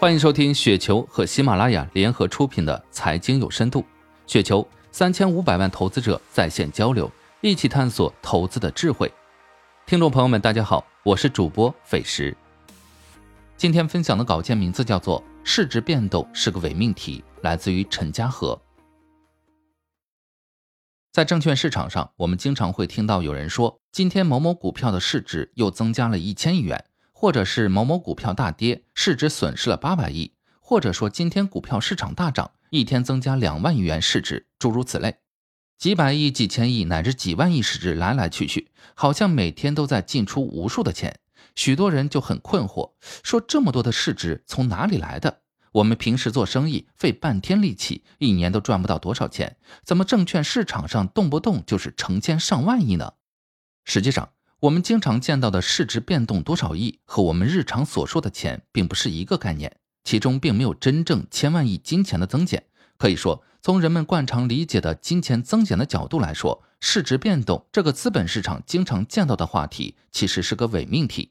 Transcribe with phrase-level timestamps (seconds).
[0.00, 3.80] 欢迎收听雪球和喜马拉雅联合出品的《财经有深度》，
[4.28, 7.10] 雪球三千五百万投资者在线交流，
[7.40, 9.12] 一起探索投资的智慧。
[9.86, 12.36] 听众朋友们，大家好，我是主播斐石。
[13.56, 18.56] 今天分享的稿件名字叫做《市值变动是个伪命题》，来自于陈嘉禾。
[21.10, 26.84] 在证券市场上，我们经常会听到有人说，今天某某股票的市值又增加了一千亿元。
[27.20, 35.16] 或者是某某股票大跌，市值损失了八百亿，或者说今天股票市场大涨，一天增加两万亿元市值，诸如此类，
[35.78, 41.18] 几百亿、几千亿乃至几万亿市值来来去去，好像每天都在进出无数的钱，
[41.56, 42.92] 许多人就很困惑，
[43.24, 45.40] 说这么多的市值从哪里来的？
[45.72, 53.14] 我们平时做生意费半天力气，一年都赚不到多少钱，怎么证券市场上动不动就是成千上万亿呢？
[53.84, 54.28] 实际上。
[54.62, 62.64] 我们经常见到的市值变动多少亿，和我们日常所说的钱并不是一个概念，其中并没有真正千万亿金钱的增减。
[62.96, 71.30] 可以说，从人们惯常理解的金钱增减的角度来说，市值变动这个资本市场经常见到的话题，其实是个伪命题。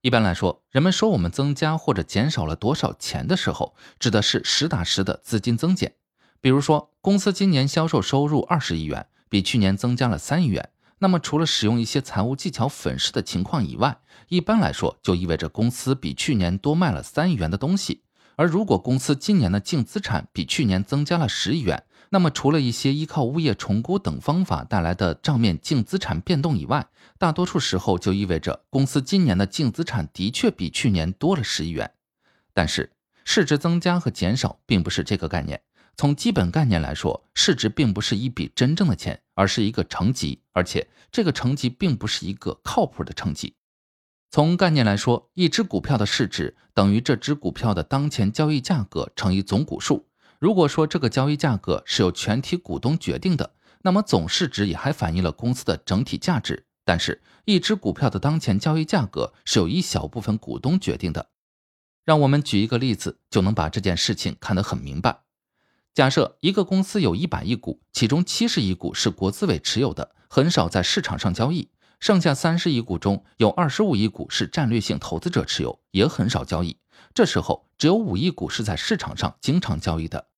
[0.00, 5.96] 一般来说，人们说我们增加或者减少了多少钱的时候，指的是实打实的资金增减。
[6.40, 10.70] 比如说，公司今年销售收入二十亿元，比去年增加了三亿元。
[11.00, 18.02] 那么，除了使用一些财务技巧粉饰的情况以外，一般来说就意味着公司比去年多卖了三亿元的东西。
[18.36, 26.86] 而如果公司今年的净资产比去年增加了十亿元，那么除了一些依靠物业重估等方法带来的账面净资产变动以外，
[27.18, 31.92] 大多数时候就意味着公司今年的净资产的确比去年多了十亿元。
[32.54, 32.92] 但是，
[33.24, 35.60] 市值增加和减少并不是这个概念。
[35.96, 43.54] 从基本概念来说，市值并不是一笔真正的钱，而是一个成绩，而且这个成绩并不是一个靠谱的成绩。
[44.32, 50.08] 从概念来说，一只股票的市值等于这只股票的当前交易价格乘以总股数。
[50.40, 56.66] 如果说这个交易价格是由全体股东决定的，那么总市值也还反映了公司的整体价值。
[56.84, 61.30] 但是，一只股票的当前交易价格是由一小部分股东决定的。
[62.04, 65.20] 让我们举一个例子，就能把这件事情看得很明白。
[65.94, 76.78] 假设一个公司有一百亿股，其中七十亿股是国资委持有的，很少在市场上交易；剩下三十亿股中有二十五亿股是战略性投资者持有，也很少交易。
[77.12, 80.28] 这时候只有五亿股是在市场上经常交易的。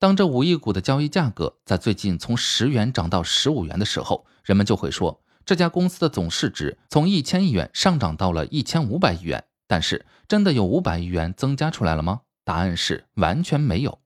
[0.00, 9.44] 当这五亿股的交易价格在最近从十元涨到十五元的时候，人们就会说这家公司的总市值从一千亿元上涨到了一千五百亿元。
[9.66, 12.22] 但是真的有五百亿元增加出来了吗？
[12.44, 14.00] 答案是完全没有。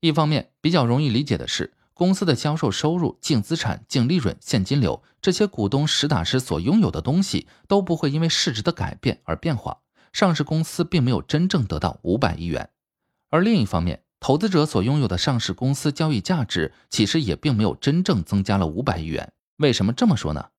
[0.00, 9.78] 一方面比较容易理解的是，公司的销售收入、净资产、净利润、现金流这些股东实打实所拥有的东西都不会因为市值的改变而变化，
[10.12, 12.70] 上市公司并没有真正得到五百亿元。
[13.30, 19.32] 而另一方面，投资者所拥有的上市公司交易价值其实也并没有真正增加了五百亿元。
[19.56, 20.50] 为什么这么说呢？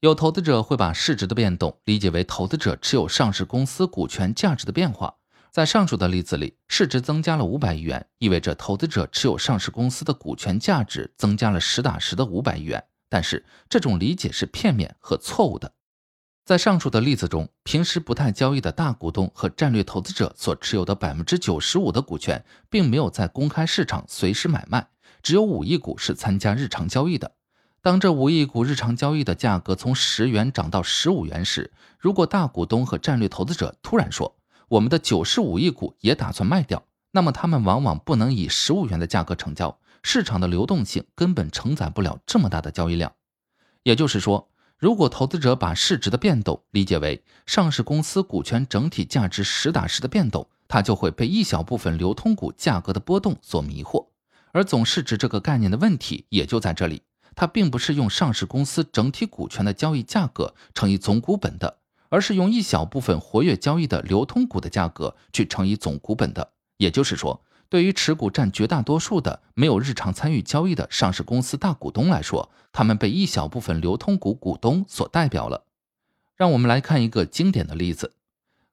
[0.00, 5.14] 有投资者会把市值的变动理解为投资者持有上市公司股权价值的变化。
[5.52, 12.82] 在上述的例子里，市值增加了五百亿元，意味着投资者持有上市公司的股权价值增加了实打实的五百亿元。
[13.10, 15.70] 但是这种理解是片面和错误的。
[16.46, 24.88] 在上述的例子中，平时不太交易的大股东和战略投资者所持有的百分之九十五的股权，并没有在公开市场随时买卖，
[25.22, 27.30] 只有五亿股是参加日常交易的。
[27.82, 34.34] 当这五亿股日常交易的价格从十元涨到十五元时，如果大股东和战略投资者突然说，
[34.72, 43.12] 我们的九十五亿股也打算卖掉，那么他们往往不能以十五元的价格成交，市场的流动性根本承载不了这么大的交易量。
[43.82, 54.06] 也就是说，如果投资者把市值的变动理解为上市公司股权整体价值实打实的变动，它就会被一小部分流通股价格的波动所迷惑。
[54.52, 57.02] 而总市值这个概念的问题也就在这里，
[57.34, 61.81] 它并不是用上市公司整体股权的交易价格乘以总股本的。
[62.12, 75.64] 而是用一小部分活跃交易的流通股的价格去乘以总股本的，也就是说，对于持股占绝大多数的没有日常参与交易的上市公司大股东来说，他们被一小部分流通股股东所代表了。
[76.36, 78.12] 让我们来看一个经典的例子：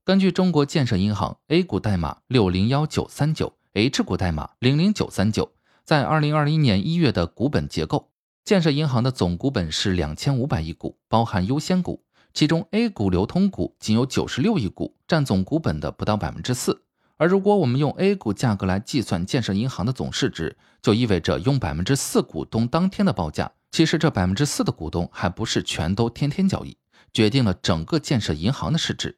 [0.03, 5.53] 根据中国建设银行 A 股代码六零幺九三九，H 股代码零零九三九，
[5.85, 8.09] 在二零二一年一月的股本结构，
[8.43, 12.03] 建设银行的总股本是两千五百亿股，包含优先股。
[12.33, 16.83] 其中 A 股流通股仅有九十六亿股，占总股本的不到百分之四。
[17.17, 23.51] 而如果我们用 A 股价格来计算建设银行的总市值，就意味着用百分之四股东当天的报价。
[23.71, 26.77] 其实这百分之四的股东还不是全都天天交易，
[27.11, 29.17] 决定了整个建设银行的市值。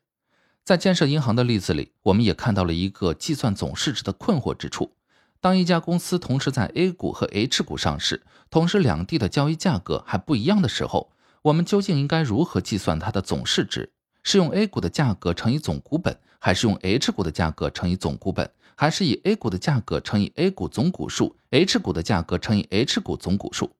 [0.64, 4.94] 在建设银行的例子里，我们也看到了一个计算总市值的困惑之处。
[5.40, 11.12] 当一家公司同时在 A 股和 H 股上市，同时两地的交易价格还不一样的时候，
[11.44, 13.92] 我们究竟应该如何计算它的总市值？
[14.22, 23.72] 是用 A 股的价格乘以总股本，还是用 H 股的价格乘以总股本，还是以 A 股的价格乘以 A 股总股数，H 股的价格乘以 H 股总股数？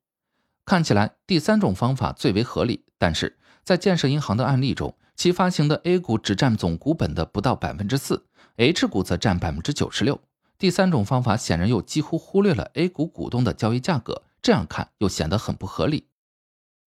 [0.66, 8.26] 看起来第三种方法最为合理，但是在建设银行的案例中，其发行的 A 股只占总股本的不到百分之四
[8.58, 10.20] ，H 股则占百分之九十六。
[10.58, 16.08] 第三种方法显然又几乎忽略了 A 股股东的交易价格，这样看又显得很不合理。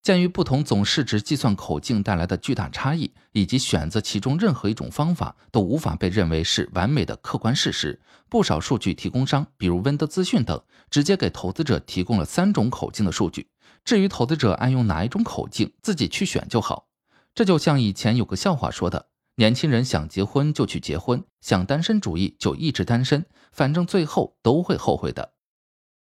[0.05, 7.99] 鉴于不同总市值计算口径带来的巨大差异，以及选择其中任何一种方法都无法被认为是完美的客观事实，
[8.29, 13.49] 不少数据提供商，比如温德资讯等，直接给投资者提供了三种口径的数据。
[13.83, 16.89] 至于投资者爱用哪一种口径，自己去选就好。
[17.35, 19.07] 这就像以前有个笑话说的。
[19.37, 25.33] 年轻人想结婚就去结婚，想单身主义就一直单身，反正最后都会后悔的。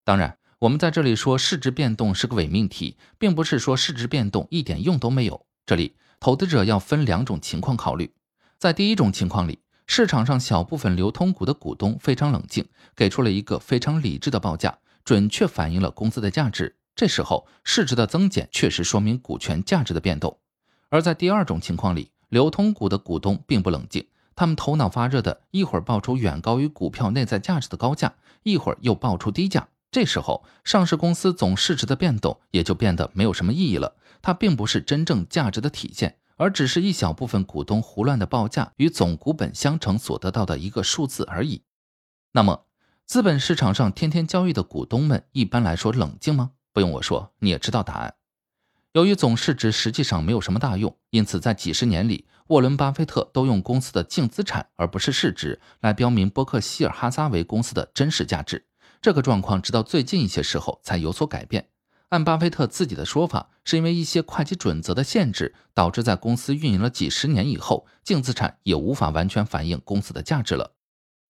[0.04, 5.46] 当然，我们在这里说市值变动是个伪命题，并不是说市值变动一点用都没有。
[5.66, 8.14] 这里投资者要分两种情况考虑，
[8.58, 16.76] 在第一种情况里，市场上小部分流通股的股东非常冷静，给出了一个非常理智的报价，准确反映了公司的价值。
[16.94, 20.40] 这时候市值的增减确实说明股权价值的变动。
[20.90, 24.06] 而在第二种情况里，流通股的股东并不冷静，
[24.36, 29.70] 他们头脑发热的，一会儿爆出远高于股票内在价值的高价，一会儿又爆出低价。
[29.92, 33.96] 这时候，上市公司总市值的变动也就变得没有什么意义了。
[34.22, 41.64] 它并不是真正价值的体现，而只是一小部分股东胡乱的报价与总股本相乘所得到的一个数字而已。
[42.34, 42.66] 那么，
[43.06, 46.52] 资本市场上天天交易的股东们，一般来说冷静吗？
[46.72, 48.14] 不用我说，你也知道答案。
[48.94, 58.66] 由于总市值实际上没有什么大用，因此在几十年里，沃伦·巴菲特都用公司的净资产而不是市值来标明伯克希尔哈撒韦公司的真实价值。
[59.02, 61.70] 这个状况直到最近一些时候才有所改变。
[62.10, 70.74] 按巴菲特自己的说法，是因为一些会计准则的限制，导致在公司运营了几十年以后，净资产也无法完全反映公司的价值了。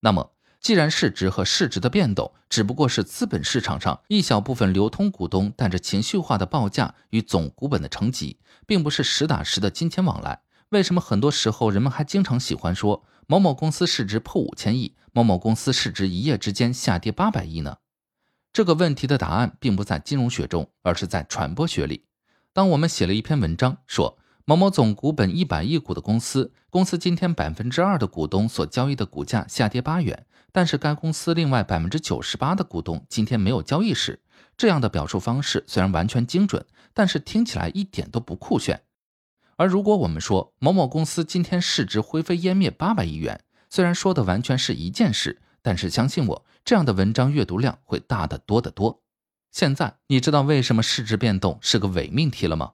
[0.00, 10.40] 那么，既然市值和市值的变动只不过是资本市场上一小部分流通股东带着情绪化的报价与总股本的乘积，并不是实打实的金钱往来，
[10.70, 17.76] 为什么很多时候人们还经常喜欢说某某公司市值破五千亿，某某公司市值一夜之间下跌八百亿呢？
[18.52, 22.04] 这个问题的答案并不在金融学中，而是在传播学里。
[22.52, 24.16] 当我们写了一篇文章说。
[24.46, 34.20] 某某总股本一百亿股的公司，公司今天百分之二的股东所交易的股价下跌八元，但是该公司另外百分之九十八的股东今天没有交易时，
[34.56, 38.82] 这样的表述方式虽然完全精准，但是听起来一点都不酷炫。
[39.54, 49.02] 而如果我们说某某公司今天市值灰飞烟灭八百亿元，虽然说的完全是一件事，但是相信我，这样的文章阅读量会大得多得多。
[49.52, 52.72] 现在你知道为什么市值变动是个伪命题了吗？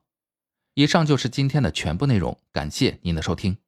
[0.72, 3.58] 以上就是今天的全部内容，感谢您的收听。